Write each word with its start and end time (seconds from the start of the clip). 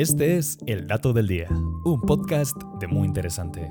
Este 0.00 0.38
es 0.38 0.56
El 0.66 0.86
Dato 0.86 1.12
del 1.12 1.26
Día, 1.26 1.48
un 1.50 2.00
podcast 2.00 2.56
de 2.80 2.86
muy 2.86 3.06
interesante. 3.06 3.70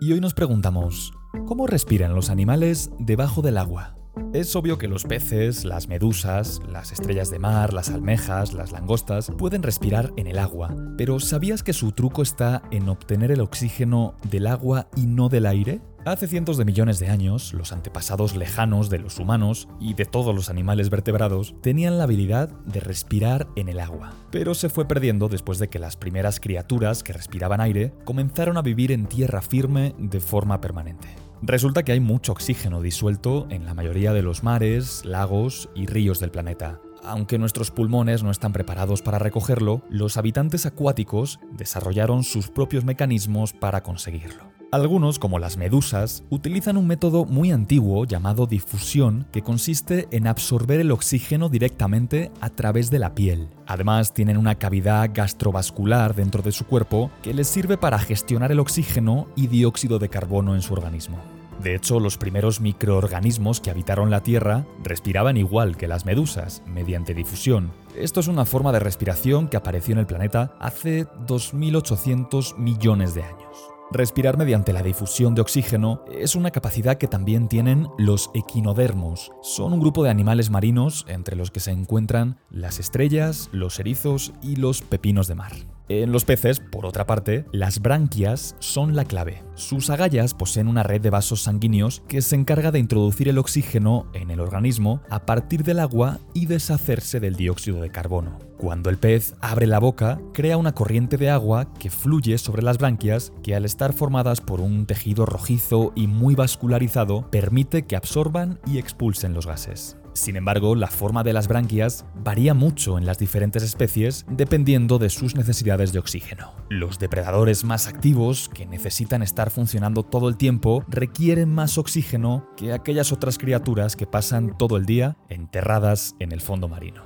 Y 0.00 0.12
hoy 0.12 0.20
nos 0.20 0.34
preguntamos, 0.34 1.12
¿cómo 1.46 1.66
respiran 1.66 2.14
los 2.14 2.30
animales 2.30 2.92
debajo 3.00 3.42
del 3.42 3.58
agua? 3.58 3.96
Es 4.32 4.54
obvio 4.54 4.76
que 4.76 4.88
los 4.88 5.04
peces, 5.04 5.64
las 5.64 5.88
medusas, 5.88 6.60
las 6.68 6.92
estrellas 6.92 7.30
de 7.30 7.38
mar, 7.38 7.72
las 7.72 7.88
almejas, 7.90 8.52
las 8.52 8.72
langostas 8.72 9.30
pueden 9.38 9.62
respirar 9.62 10.12
en 10.16 10.26
el 10.26 10.38
agua, 10.38 10.74
pero 10.98 11.20
¿sabías 11.20 11.62
que 11.62 11.72
su 11.72 11.92
truco 11.92 12.22
está 12.22 12.62
en 12.70 12.88
obtener 12.88 13.30
el 13.30 13.40
oxígeno 13.40 14.14
del 14.30 14.46
agua 14.46 14.88
y 14.94 15.06
no 15.06 15.28
del 15.28 15.46
aire? 15.46 15.80
Hace 16.04 16.28
cientos 16.28 16.56
de 16.56 16.64
millones 16.64 16.98
de 16.98 17.08
años, 17.08 17.52
los 17.52 17.72
antepasados 17.72 18.36
lejanos 18.36 18.90
de 18.90 18.98
los 18.98 19.18
humanos 19.18 19.68
y 19.80 19.94
de 19.94 20.04
todos 20.04 20.34
los 20.34 20.50
animales 20.50 20.88
vertebrados 20.88 21.54
tenían 21.62 21.98
la 21.98 22.04
habilidad 22.04 22.48
de 22.64 22.80
respirar 22.80 23.48
en 23.56 23.68
el 23.68 23.80
agua, 23.80 24.12
pero 24.30 24.54
se 24.54 24.68
fue 24.68 24.86
perdiendo 24.86 25.28
después 25.28 25.58
de 25.58 25.68
que 25.68 25.78
las 25.78 25.96
primeras 25.96 26.40
criaturas 26.40 27.02
que 27.02 27.12
respiraban 27.12 27.60
aire 27.60 27.92
comenzaron 28.04 28.56
a 28.56 28.62
vivir 28.62 28.92
en 28.92 29.06
tierra 29.06 29.42
firme 29.42 29.94
de 29.98 30.20
forma 30.20 30.60
permanente. 30.60 31.25
Resulta 31.42 31.82
que 31.82 31.92
hay 31.92 32.00
mucho 32.00 32.32
oxígeno 32.32 32.80
disuelto 32.80 33.46
en 33.50 33.66
la 33.66 33.74
mayoría 33.74 34.12
de 34.12 34.22
los 34.22 34.42
mares, 34.42 35.04
lagos 35.04 35.68
y 35.74 35.86
ríos 35.86 36.18
del 36.18 36.30
planeta. 36.30 36.80
Aunque 37.04 37.38
nuestros 37.38 37.70
pulmones 37.70 38.22
no 38.22 38.30
están 38.30 38.52
preparados 38.52 39.02
para 39.02 39.18
recogerlo, 39.18 39.82
los 39.88 40.16
habitantes 40.16 40.66
acuáticos 40.66 41.38
desarrollaron 41.52 42.24
sus 42.24 42.48
propios 42.48 42.84
mecanismos 42.84 43.52
para 43.52 43.82
conseguirlo. 43.82 44.55
Algunos, 44.76 45.18
como 45.18 45.38
las 45.38 45.56
medusas, 45.56 46.22
utilizan 46.28 46.76
un 46.76 46.86
método 46.86 47.24
muy 47.24 47.50
antiguo 47.50 48.04
llamado 48.04 48.46
difusión 48.46 49.26
que 49.32 49.40
consiste 49.40 50.06
en 50.10 50.26
absorber 50.26 50.80
el 50.80 50.90
oxígeno 50.90 51.48
directamente 51.48 52.30
a 52.42 52.50
través 52.50 52.90
de 52.90 52.98
la 52.98 53.14
piel. 53.14 53.48
Además, 53.66 54.12
tienen 54.12 54.36
una 54.36 54.56
cavidad 54.56 55.10
gastrovascular 55.14 56.14
dentro 56.14 56.42
de 56.42 56.52
su 56.52 56.66
cuerpo 56.66 57.10
que 57.22 57.32
les 57.32 57.48
sirve 57.48 57.78
para 57.78 57.98
gestionar 57.98 58.52
el 58.52 58.60
oxígeno 58.60 59.28
y 59.34 59.46
dióxido 59.46 59.98
de 59.98 60.10
carbono 60.10 60.54
en 60.54 60.60
su 60.60 60.74
organismo. 60.74 61.22
De 61.62 61.74
hecho, 61.74 61.98
los 61.98 62.18
primeros 62.18 62.60
microorganismos 62.60 63.62
que 63.62 63.70
habitaron 63.70 64.10
la 64.10 64.22
Tierra 64.22 64.66
respiraban 64.84 65.38
igual 65.38 65.78
que 65.78 65.88
las 65.88 66.04
medusas, 66.04 66.62
mediante 66.66 67.14
difusión. 67.14 67.72
Esto 67.96 68.20
es 68.20 68.28
una 68.28 68.44
forma 68.44 68.72
de 68.72 68.80
respiración 68.80 69.48
que 69.48 69.56
apareció 69.56 69.92
en 69.94 70.00
el 70.00 70.06
planeta 70.06 70.54
hace 70.60 71.06
2.800 71.26 72.58
millones 72.58 73.14
de 73.14 73.22
años. 73.22 73.75
Respirar 73.92 74.36
mediante 74.36 74.72
la 74.72 74.82
difusión 74.82 75.36
de 75.36 75.42
oxígeno 75.42 76.04
es 76.10 76.34
una 76.34 76.50
capacidad 76.50 76.98
que 76.98 77.06
también 77.06 77.46
tienen 77.46 77.86
los 77.98 78.30
equinodermos. 78.34 79.30
Son 79.42 79.72
un 79.72 79.80
grupo 79.80 80.02
de 80.02 80.10
animales 80.10 80.50
marinos 80.50 81.04
entre 81.08 81.36
los 81.36 81.52
que 81.52 81.60
se 81.60 81.70
encuentran 81.70 82.40
las 82.50 82.80
estrellas, 82.80 83.48
los 83.52 83.78
erizos 83.78 84.32
y 84.42 84.56
los 84.56 84.82
pepinos 84.82 85.28
de 85.28 85.36
mar. 85.36 85.75
En 85.88 86.10
los 86.10 86.24
peces, 86.24 86.58
por 86.58 86.84
otra 86.84 87.06
parte, 87.06 87.44
las 87.52 87.80
branquias 87.80 88.56
son 88.58 88.96
la 88.96 89.04
clave. 89.04 89.44
Sus 89.54 89.88
agallas 89.88 90.34
poseen 90.34 90.66
una 90.66 90.82
red 90.82 91.00
de 91.00 91.10
vasos 91.10 91.42
sanguíneos 91.42 92.02
que 92.08 92.22
se 92.22 92.34
encarga 92.34 92.72
de 92.72 92.80
introducir 92.80 93.28
el 93.28 93.38
oxígeno 93.38 94.06
en 94.12 94.32
el 94.32 94.40
organismo 94.40 95.00
a 95.10 95.24
partir 95.26 95.62
del 95.62 95.78
agua 95.78 96.18
y 96.34 96.46
deshacerse 96.46 97.20
del 97.20 97.36
dióxido 97.36 97.80
de 97.80 97.90
carbono. 97.90 98.36
Cuando 98.58 98.90
el 98.90 98.98
pez 98.98 99.36
abre 99.40 99.68
la 99.68 99.78
boca, 99.78 100.20
crea 100.34 100.56
una 100.56 100.74
corriente 100.74 101.18
de 101.18 101.30
agua 101.30 101.72
que 101.78 101.90
fluye 101.90 102.36
sobre 102.38 102.62
las 102.62 102.78
branquias 102.78 103.32
que 103.44 103.54
al 103.54 103.64
estar 103.64 103.92
formadas 103.92 104.40
por 104.40 104.60
un 104.60 104.86
tejido 104.86 105.24
rojizo 105.24 105.92
y 105.94 106.08
muy 106.08 106.34
vascularizado 106.34 107.30
permite 107.30 107.86
que 107.86 107.94
absorban 107.94 108.58
y 108.66 108.78
expulsen 108.78 109.34
los 109.34 109.46
gases. 109.46 109.96
Sin 110.16 110.36
embargo, 110.36 110.74
la 110.74 110.86
forma 110.86 111.22
de 111.22 111.34
las 111.34 111.46
branquias 111.46 112.06
varía 112.14 112.54
mucho 112.54 112.96
en 112.96 113.04
las 113.04 113.18
diferentes 113.18 113.62
especies 113.62 114.24
dependiendo 114.30 114.98
de 114.98 115.10
sus 115.10 115.36
necesidades 115.36 115.92
de 115.92 115.98
oxígeno. 115.98 116.54
Los 116.70 116.98
depredadores 116.98 117.64
más 117.64 117.86
activos, 117.86 118.48
que 118.48 118.64
necesitan 118.64 119.22
estar 119.22 119.50
funcionando 119.50 120.04
todo 120.04 120.30
el 120.30 120.38
tiempo, 120.38 120.86
requieren 120.88 121.52
más 121.52 121.76
oxígeno 121.76 122.48
que 122.56 122.72
aquellas 122.72 123.12
otras 123.12 123.36
criaturas 123.36 123.94
que 123.94 124.06
pasan 124.06 124.56
todo 124.56 124.78
el 124.78 124.86
día 124.86 125.18
enterradas 125.28 126.16
en 126.18 126.32
el 126.32 126.40
fondo 126.40 126.66
marino. 126.66 127.02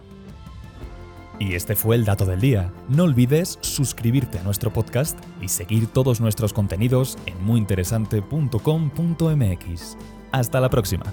Y 1.40 1.54
este 1.54 1.74
fue 1.74 1.96
el 1.96 2.04
dato 2.04 2.26
del 2.26 2.40
día. 2.40 2.70
No 2.88 3.02
olvides 3.04 3.58
suscribirte 3.60 4.38
a 4.38 4.44
nuestro 4.44 4.72
podcast 4.72 5.18
y 5.40 5.48
seguir 5.48 5.88
todos 5.88 6.20
nuestros 6.20 6.52
contenidos 6.52 7.18
en 7.26 7.42
muyinteresante.com.mx. 7.42 9.96
Hasta 10.30 10.60
la 10.60 10.70
próxima. 10.70 11.12